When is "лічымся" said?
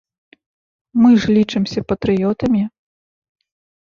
1.37-1.83